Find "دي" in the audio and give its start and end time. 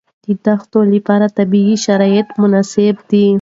3.09-3.25